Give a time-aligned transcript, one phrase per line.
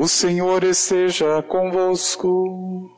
[0.00, 2.90] O Senhor esteja convosco.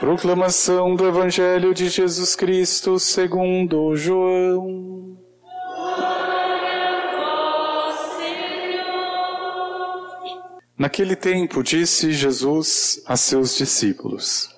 [0.00, 5.14] Proclamação do Evangelho de Jesus Cristo segundo João.
[10.78, 14.48] Naquele tempo disse Jesus a seus discípulos: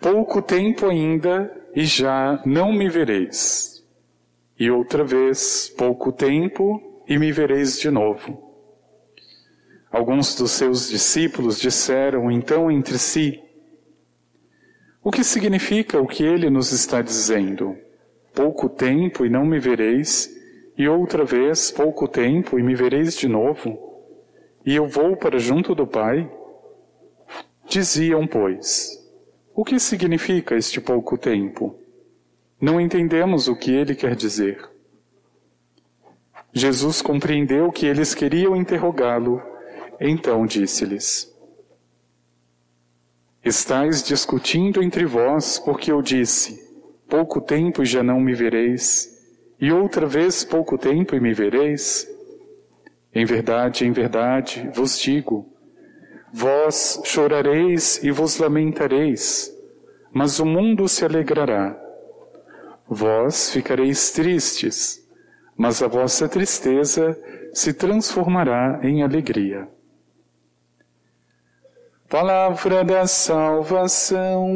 [0.00, 3.73] Pouco tempo ainda e já não me vereis.
[4.64, 8.50] E outra vez, pouco tempo e me vereis de novo.
[9.92, 13.42] Alguns dos seus discípulos disseram então entre si:
[15.02, 17.76] O que significa o que ele nos está dizendo?
[18.32, 20.34] Pouco tempo e não me vereis,
[20.78, 23.78] e outra vez, pouco tempo e me vereis de novo?
[24.64, 26.26] E eu vou para junto do Pai?
[27.66, 28.98] Diziam, pois,
[29.54, 31.83] o que significa este pouco tempo?
[32.64, 34.58] Não entendemos o que ele quer dizer.
[36.50, 39.42] Jesus compreendeu que eles queriam interrogá-lo,
[40.00, 41.30] então disse-lhes:
[43.44, 46.58] Estais discutindo entre vós porque eu disse:
[47.06, 49.10] Pouco tempo e já não me vereis,
[49.60, 52.08] e outra vez pouco tempo e me vereis?
[53.14, 55.46] Em verdade, em verdade, vos digo,
[56.32, 59.54] Vós chorareis e vos lamentareis,
[60.10, 61.83] mas o mundo se alegrará.
[62.88, 65.08] Vós ficareis tristes,
[65.56, 67.18] mas a vossa tristeza
[67.52, 69.68] se transformará em alegria.
[72.08, 74.48] Palavra da salvação.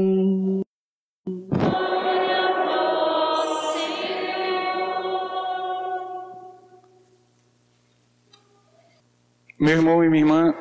[9.59, 10.55] Meu irmão e minha irmã,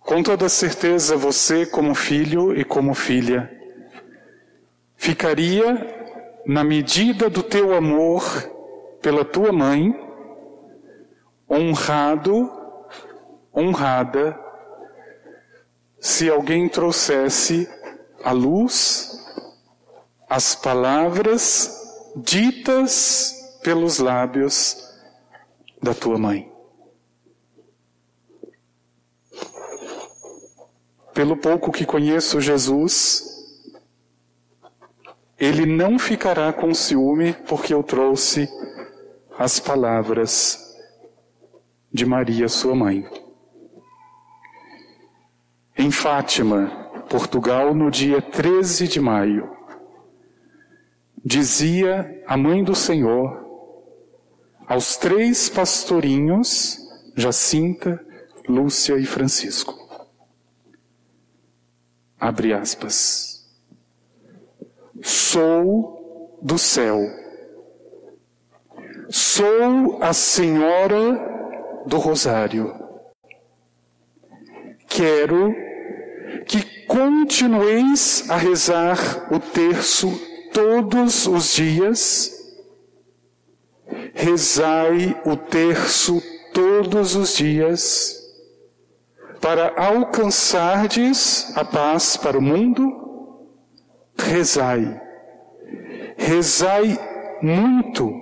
[0.00, 3.63] com toda certeza, você, como filho e como filha,
[5.04, 8.24] ficaria na medida do teu amor
[9.02, 9.94] pela tua mãe,
[11.48, 12.50] honrado,
[13.54, 14.34] honrada,
[16.00, 17.68] se alguém trouxesse
[18.24, 19.22] à luz
[20.26, 21.70] as palavras
[22.16, 24.90] ditas pelos lábios
[25.82, 26.50] da tua mãe.
[31.12, 33.33] pelo pouco que conheço Jesus,
[35.38, 38.48] ele não ficará com ciúme porque eu trouxe
[39.38, 40.76] as palavras
[41.92, 43.08] de Maria, sua mãe.
[45.76, 46.68] Em Fátima,
[47.08, 49.50] Portugal, no dia 13 de maio,
[51.24, 53.42] dizia a mãe do Senhor
[54.66, 56.78] aos três pastorinhos,
[57.16, 58.04] Jacinta,
[58.48, 59.84] Lúcia e Francisco
[62.24, 63.33] abre aspas.
[65.02, 67.00] Sou do céu.
[69.10, 72.74] Sou a Senhora do Rosário.
[74.88, 75.54] Quero
[76.46, 80.10] que continueis a rezar o terço
[80.52, 82.32] todos os dias.
[84.14, 86.22] Rezai o terço
[86.52, 88.24] todos os dias
[89.44, 93.03] para alcançardes a paz para o mundo,
[94.18, 95.00] rezai.
[96.16, 96.98] Rezai
[97.42, 98.12] muito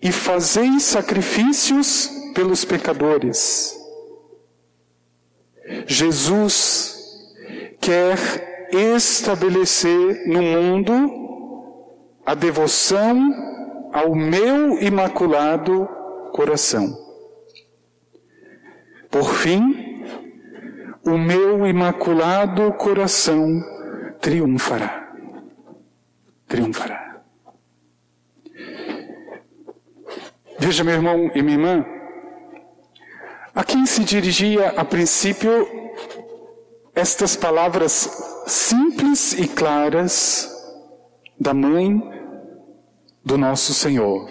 [0.00, 3.76] e fazei sacrifícios pelos pecadores.
[5.86, 6.96] Jesus
[7.80, 8.16] quer
[8.72, 10.92] estabelecer no mundo
[12.24, 13.32] a devoção
[13.92, 15.88] ao meu imaculado
[16.32, 16.96] coração.
[19.10, 20.04] Por fim,
[21.04, 23.62] o meu imaculado coração
[24.20, 25.12] triunfará.
[26.46, 27.22] Triunfará.
[30.58, 31.86] Veja, meu irmão e minha irmã,
[33.54, 35.68] a quem se dirigia a princípio
[36.94, 40.50] estas palavras simples e claras
[41.38, 42.02] da mãe
[43.24, 44.28] do nosso Senhor.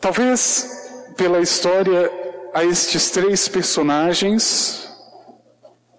[0.00, 2.10] Talvez pela história
[2.54, 4.83] a estes três personagens,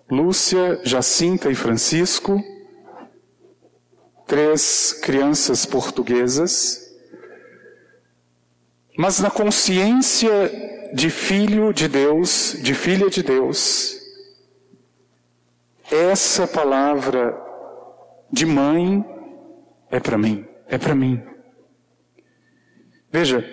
[0.09, 2.43] Lúcia, Jacinta e Francisco,
[4.27, 6.81] três crianças portuguesas,
[8.97, 13.99] mas na consciência de filho de Deus, de filha de Deus,
[15.91, 17.35] essa palavra
[18.31, 19.03] de mãe
[19.89, 21.21] é para mim, é para mim.
[23.11, 23.43] Veja,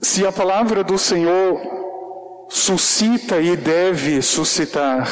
[0.00, 1.85] se a palavra do Senhor
[2.48, 5.08] suscita e deve suscitar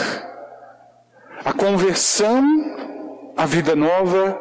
[1.44, 2.42] a conversão,
[3.36, 4.40] a vida nova,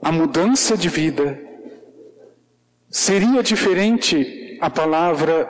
[0.00, 1.38] a mudança de vida,
[2.88, 5.48] seria diferente a palavra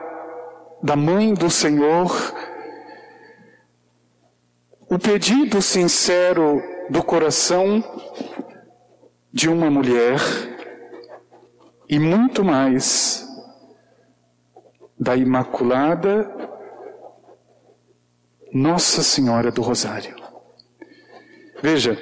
[0.83, 2.35] da mãe do Senhor,
[4.89, 6.61] o pedido sincero
[6.91, 7.83] do coração
[9.33, 10.19] de uma mulher
[11.89, 13.32] e muito mais
[15.03, 16.31] da Imaculada
[18.53, 20.15] Nossa Senhora do Rosário.
[21.61, 21.99] Veja,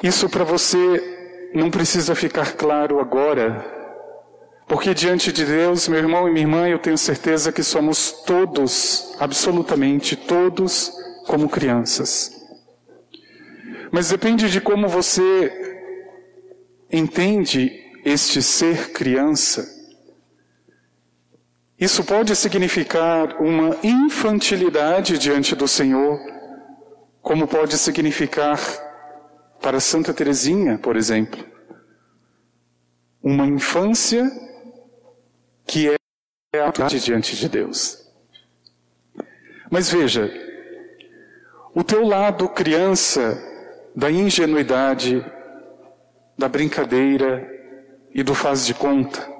[0.00, 3.64] isso para você não precisa ficar claro agora,
[4.68, 9.16] porque diante de Deus, meu irmão e minha irmã, eu tenho certeza que somos todos,
[9.18, 10.92] absolutamente todos,
[11.26, 12.30] como crianças.
[13.90, 15.52] Mas depende de como você
[16.92, 17.72] entende
[18.04, 19.73] este ser criança.
[21.78, 26.20] Isso pode significar uma infantilidade diante do Senhor,
[27.20, 28.60] como pode significar
[29.60, 31.44] para Santa Teresinha, por exemplo,
[33.22, 34.30] uma infância
[35.66, 38.06] que é a diante de Deus.
[39.70, 40.30] Mas veja,
[41.74, 43.36] o teu lado criança
[43.96, 45.24] da ingenuidade,
[46.38, 47.50] da brincadeira
[48.12, 49.33] e do faz de conta,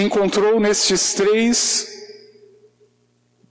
[0.00, 1.88] encontrou nestes três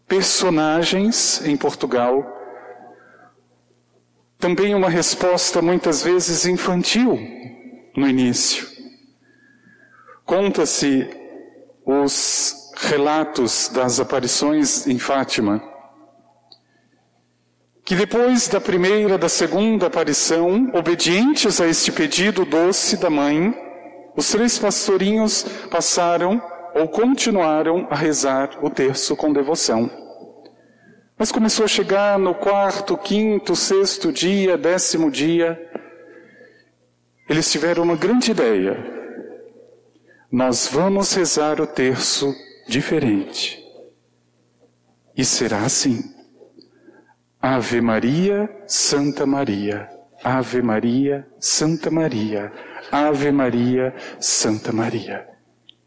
[0.08, 2.40] personagens em Portugal
[4.40, 7.20] também uma resposta muitas vezes infantil
[7.96, 8.66] no início.
[10.26, 11.10] Conta-se
[11.86, 15.62] os relatos das aparições em Fátima,
[17.84, 23.54] que depois da primeira, da segunda aparição, obedientes a este pedido doce da mãe,
[24.20, 26.42] os três pastorinhos passaram
[26.76, 29.90] ou continuaram a rezar o terço com devoção.
[31.18, 35.58] Mas começou a chegar no quarto, quinto, sexto dia, décimo dia.
[37.30, 38.76] Eles tiveram uma grande ideia.
[40.30, 42.36] Nós vamos rezar o terço
[42.68, 43.64] diferente.
[45.16, 46.14] E será assim.
[47.42, 49.88] Ave Maria, Santa Maria.
[50.22, 52.52] Ave Maria, Santa Maria.
[52.92, 55.28] Ave Maria, Santa Maria.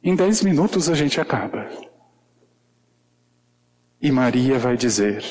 [0.03, 1.69] Em dez minutos a gente acaba.
[4.01, 5.25] E Maria vai dizer: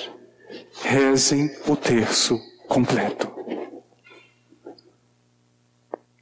[0.82, 3.30] rezem o terço completo.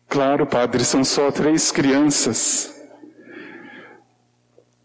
[0.08, 2.76] Claro, padre, são só três crianças.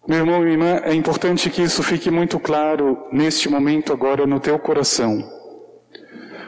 [0.07, 4.39] Meu irmão e irmã, é importante que isso fique muito claro neste momento agora no
[4.39, 5.44] teu coração.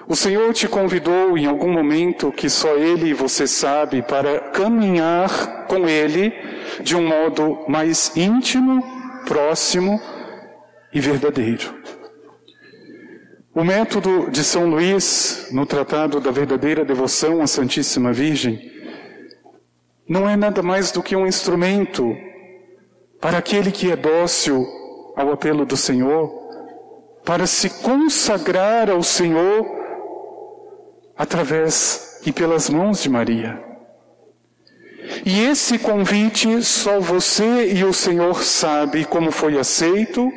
[0.08, 5.67] O Senhor te convidou em algum momento que só Ele e você sabe para caminhar
[5.67, 6.32] com Ele
[6.81, 8.85] de um modo mais íntimo,
[9.26, 10.00] próximo
[10.93, 11.75] e verdadeiro.
[13.53, 18.70] O método de São Luís, no Tratado da Verdadeira Devoção à Santíssima Virgem,
[20.09, 22.17] não é nada mais do que um instrumento
[23.20, 24.64] para aquele que é dócil
[25.17, 26.31] ao apelo do Senhor,
[27.25, 29.75] para se consagrar ao Senhor
[31.17, 33.63] através e pelas mãos de Maria.
[35.25, 40.31] E esse convite só você e o Senhor sabe como foi aceito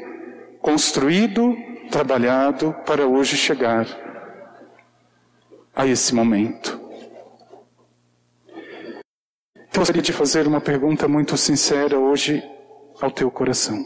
[0.61, 1.55] construído,
[1.89, 3.87] trabalhado para hoje chegar
[5.75, 6.79] a esse momento.
[9.73, 12.43] Eu gostaria de fazer uma pergunta muito sincera hoje
[12.99, 13.77] ao teu coração.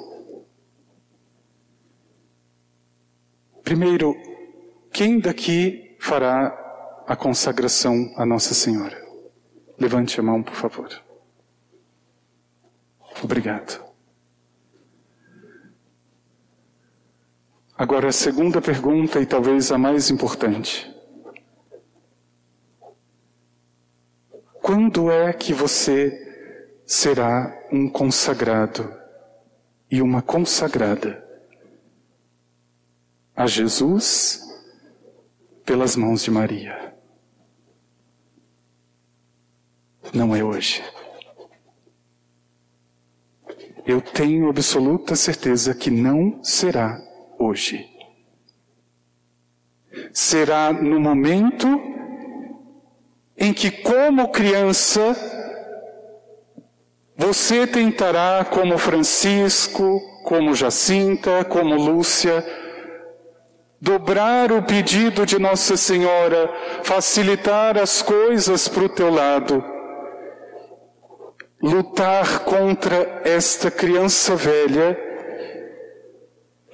[3.63, 4.15] Primeiro,
[4.91, 6.62] quem daqui fará
[7.07, 9.01] a consagração a Nossa Senhora?
[9.79, 10.89] Levante a mão, por favor.
[13.21, 13.83] Obrigado.
[17.77, 20.89] Agora, a segunda pergunta, e talvez a mais importante.
[24.61, 28.93] Quando é que você será um consagrado
[29.91, 31.21] e uma consagrada
[33.35, 34.41] a Jesus
[35.65, 36.82] pelas mãos de Maria?
[40.11, 40.83] Não é hoje.
[43.85, 46.99] Eu tenho absoluta certeza que não será
[47.37, 47.87] hoje.
[50.11, 51.67] Será no momento
[53.37, 55.15] em que, como criança,
[57.15, 62.43] você tentará, como Francisco, como Jacinta, como Lúcia,
[63.81, 66.49] dobrar o pedido de Nossa Senhora,
[66.83, 69.63] facilitar as coisas para o teu lado,
[71.63, 74.99] lutar contra esta criança velha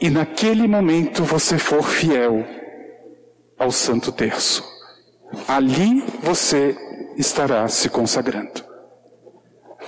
[0.02, 2.44] e naquele momento você for fiel
[3.56, 4.68] ao Santo Terço.
[5.48, 6.76] ali você
[7.16, 8.66] estará se consagrando.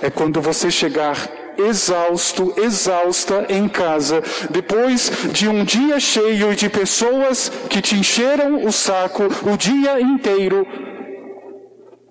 [0.00, 1.16] É quando você chegar
[1.58, 8.72] exausto, exausta em casa, depois de um dia cheio de pessoas que te encheram o
[8.72, 10.66] saco o dia inteiro,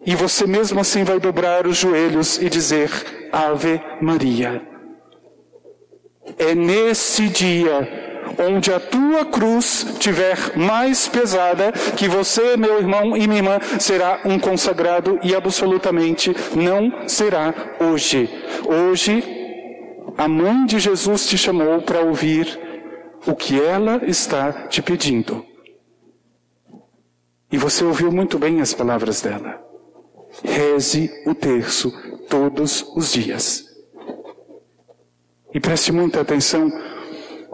[0.05, 2.89] e você mesmo assim vai dobrar os joelhos e dizer
[3.31, 4.61] Ave Maria.
[6.37, 13.27] É nesse dia onde a tua cruz tiver mais pesada, que você, meu irmão e
[13.27, 18.29] minha irmã, será um consagrado e absolutamente não será hoje.
[18.65, 19.23] Hoje,
[20.17, 22.59] a mãe de Jesus te chamou para ouvir
[23.25, 25.45] o que ela está te pedindo.
[27.51, 29.70] E você ouviu muito bem as palavras dela.
[30.43, 31.91] Reze o terço
[32.29, 33.65] todos os dias.
[35.53, 36.71] E preste muita atenção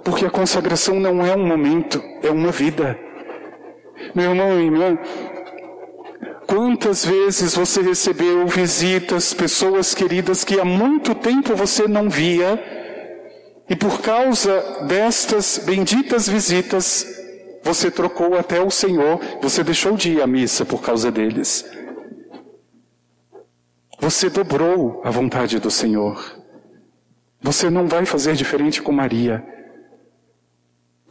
[0.04, 2.98] porque a consagração não é um momento, é uma vida.
[4.16, 4.98] Meu irmão e irmã,
[6.48, 12.58] quantas vezes você recebeu visitas, pessoas queridas que há muito tempo você não via,
[13.70, 17.06] e por causa destas benditas visitas,
[17.62, 21.66] você trocou até o Senhor, você deixou de ir à missa por causa deles.
[24.00, 26.40] Você dobrou a vontade do Senhor.
[27.42, 29.46] Você não vai fazer diferente com Maria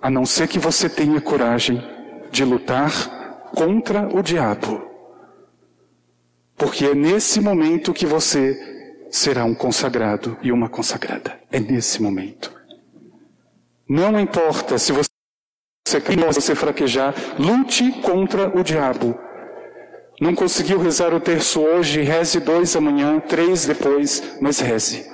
[0.00, 1.82] a não ser que você tenha coragem
[2.30, 4.86] de lutar contra o diabo.
[6.56, 8.56] Porque é nesse momento que você
[9.10, 11.40] será um consagrado e uma consagrada.
[11.50, 12.54] É nesse momento.
[13.88, 15.06] Não importa se você
[15.86, 16.00] se
[16.34, 19.16] você fraquejar, lute contra o diabo.
[20.20, 25.06] Não conseguiu rezar o terço hoje, reze dois amanhã, três depois, mas reze.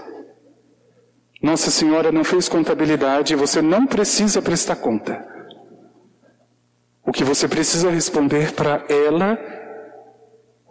[1.43, 5.27] Nossa Senhora não fez contabilidade, você não precisa prestar conta.
[7.05, 9.37] O que você precisa responder para ela,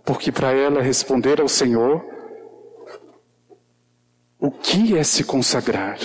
[0.06, 2.02] porque para ela responder ao Senhor,
[4.40, 6.00] o que é se consagrar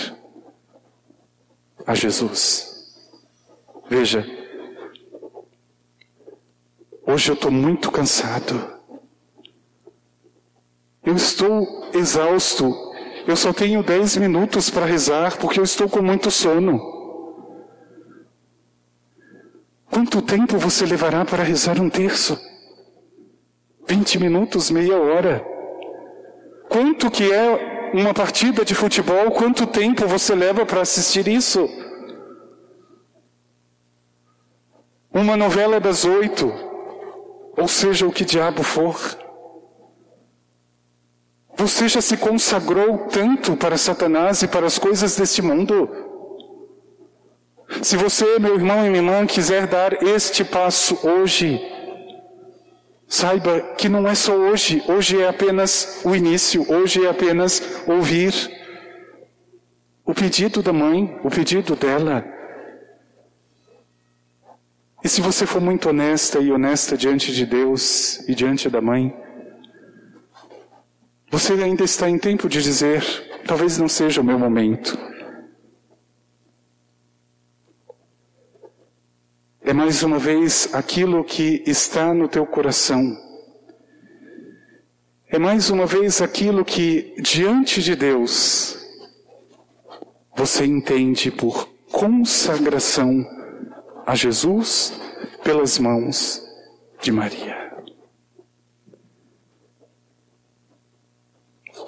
[1.85, 2.67] a Jesus?
[3.89, 4.27] Veja,
[7.07, 8.77] hoje eu estou muito cansado.
[11.03, 12.87] Eu estou exausto
[13.27, 16.79] eu só tenho dez minutos para rezar porque eu estou com muito sono.
[19.91, 22.39] Quanto tempo você levará para rezar um terço?
[23.85, 25.45] Vinte minutos, meia hora.
[26.69, 29.31] Quanto que é uma partida de futebol?
[29.31, 31.67] Quanto tempo você leva para assistir isso?
[35.11, 36.53] Uma novela das oito,
[37.57, 38.95] ou seja, o que diabo for.
[41.57, 45.89] Você já se consagrou tanto para Satanás e para as coisas deste mundo?
[47.81, 51.59] Se você, meu irmão e minha irmã, quiser dar este passo hoje,
[53.07, 58.33] saiba que não é só hoje, hoje é apenas o início, hoje é apenas ouvir
[60.05, 62.36] o pedido da mãe, o pedido dela.
[65.07, 69.15] E se você for muito honesta e honesta diante de Deus e diante da mãe,
[71.31, 73.01] você ainda está em tempo de dizer:
[73.47, 74.99] talvez não seja o meu momento.
[79.61, 83.15] É mais uma vez aquilo que está no teu coração.
[85.29, 88.77] É mais uma vez aquilo que, diante de Deus,
[90.35, 93.36] você entende por consagração
[94.07, 94.97] a Jesus
[95.43, 96.41] pelas mãos
[97.01, 97.75] de Maria.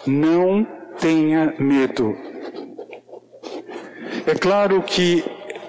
[0.06, 0.66] Não
[1.00, 2.14] tenha medo.
[4.28, 5.24] É claro que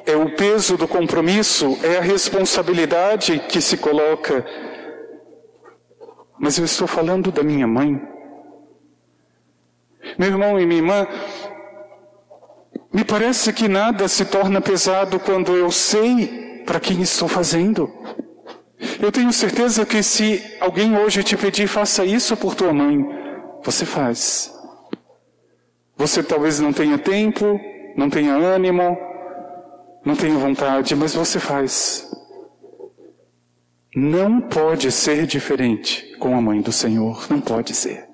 [0.05, 4.45] é o peso do compromisso, é a responsabilidade que se coloca.
[6.37, 8.01] Mas eu estou falando da minha mãe.
[10.19, 11.07] Meu irmão e minha irmã,
[12.93, 16.40] me parece que nada se torna pesado quando eu sei
[16.71, 17.93] para quem estou fazendo.
[19.03, 22.97] Eu tenho certeza que se alguém hoje te pedir, faça isso por tua mãe,
[23.65, 24.55] você faz.
[25.97, 27.59] Você talvez não tenha tempo,
[27.97, 28.97] não tenha ânimo,
[30.05, 32.09] não tenha vontade, mas você faz.
[33.93, 38.09] Não pode ser diferente com a mãe do Senhor, não pode ser.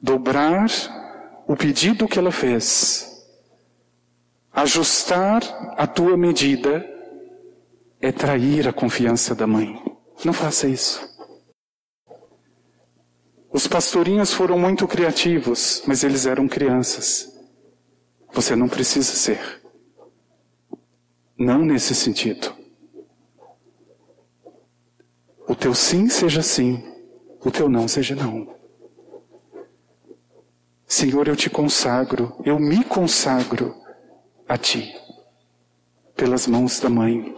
[0.00, 0.64] Dobrar
[1.46, 3.17] o pedido que ela fez,
[4.62, 5.42] ajustar
[5.76, 6.84] a tua medida,
[8.00, 9.80] é trair a confiança da mãe.
[10.24, 11.06] Não faça isso.
[13.50, 17.32] Os pastorinhos foram muito criativos, mas eles eram crianças.
[18.32, 19.62] Você não precisa ser.
[21.38, 22.58] Não nesse sentido.
[25.48, 26.84] o teu sim seja sim,
[27.42, 28.54] o teu não seja não.
[30.86, 33.74] Senhor, eu te consagro, eu me consagro
[34.48, 34.98] a ti,
[36.16, 37.36] pelas mãos da mãe.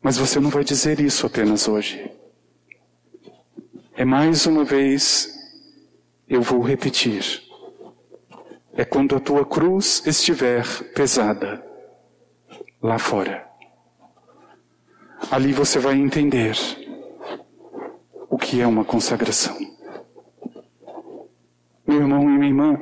[0.00, 2.08] Mas você não vai dizer isso apenas hoje.
[3.94, 5.28] É mais uma vez,
[6.28, 7.42] eu vou repetir.
[8.74, 11.64] É quando a tua cruz estiver pesada
[12.80, 13.48] lá fora.
[15.30, 16.56] Ali você vai entender
[18.28, 19.56] o que é uma consagração.
[21.86, 22.78] Meu irmão e minha irmã,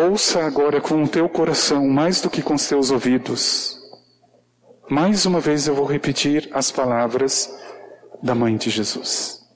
[0.00, 3.78] ouça agora com o teu coração mais do que com os teus ouvidos.
[4.88, 7.52] Mais uma vez eu vou repetir as palavras
[8.22, 9.46] da mãe de Jesus.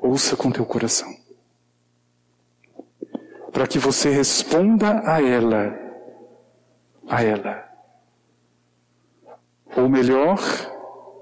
[0.00, 1.14] Ouça com teu coração.
[3.52, 5.78] Para que você responda a ela,
[7.08, 7.64] a ela.
[9.76, 10.38] Ou melhor,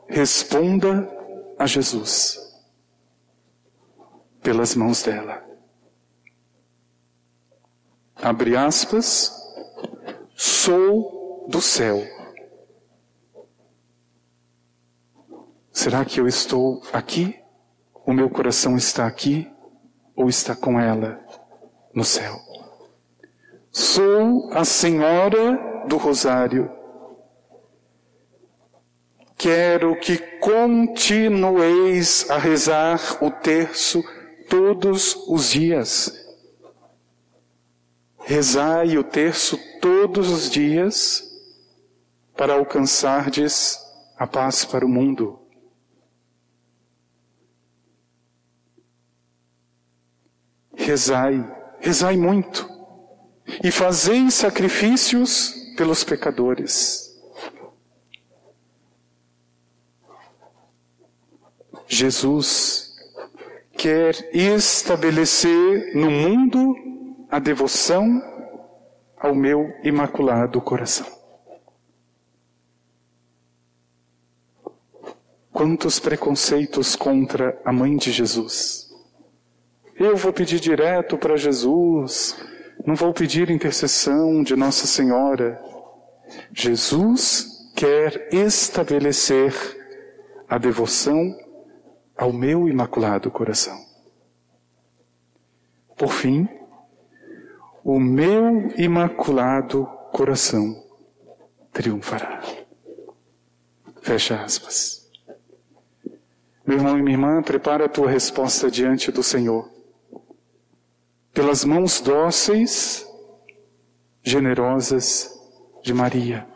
[0.08, 1.08] responda
[1.58, 2.40] a Jesus
[4.42, 5.43] pelas mãos dela.
[8.16, 9.32] Abre aspas,
[10.34, 12.02] sou do céu.
[15.72, 17.38] Será que eu estou aqui?
[18.06, 19.50] O meu coração está aqui?
[20.16, 21.20] Ou está com ela
[21.92, 22.38] no céu?
[23.70, 26.70] Sou a Senhora do Rosário.
[29.36, 34.02] Quero que continueis a rezar o terço
[34.48, 36.23] todos os dias.
[38.26, 41.22] Rezai o terço todos os dias
[42.34, 43.78] para alcançardes
[44.16, 45.40] a paz para o mundo.
[50.74, 51.44] Rezai,
[51.80, 52.66] rezai muito
[53.62, 57.14] e fazei sacrifícios pelos pecadores.
[61.86, 62.94] Jesus
[63.76, 66.74] quer estabelecer no mundo
[67.34, 68.22] a devoção
[69.18, 71.04] ao meu imaculado coração.
[75.52, 78.88] Quantos preconceitos contra a mãe de Jesus.
[79.96, 82.36] Eu vou pedir direto para Jesus,
[82.86, 85.60] não vou pedir intercessão de Nossa Senhora.
[86.52, 89.52] Jesus quer estabelecer
[90.48, 91.36] a devoção
[92.16, 93.84] ao meu imaculado coração.
[95.96, 96.48] Por fim,
[97.84, 100.82] o meu imaculado coração
[101.70, 102.42] triunfará.
[104.00, 105.08] Fecha aspas.
[106.66, 109.70] Meu irmão e minha irmã, prepara a tua resposta diante do Senhor.
[111.32, 113.06] Pelas mãos dóceis,
[114.22, 115.30] generosas
[115.82, 116.46] de Maria.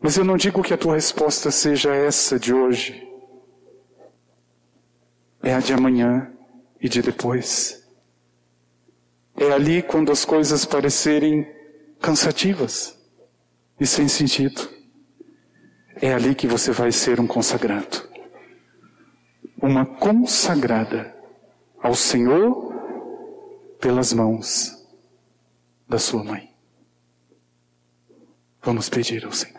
[0.00, 3.06] Mas eu não digo que a tua resposta seja essa de hoje
[5.42, 6.32] é a de amanhã
[6.80, 7.85] e de depois.
[9.38, 11.46] É ali quando as coisas parecerem
[12.00, 12.98] cansativas
[13.78, 14.68] e sem sentido.
[16.00, 18.08] É ali que você vai ser um consagrado.
[19.60, 21.14] Uma consagrada
[21.82, 22.74] ao Senhor
[23.80, 24.72] pelas mãos
[25.88, 26.50] da sua mãe.
[28.62, 29.55] Vamos pedir ao Senhor.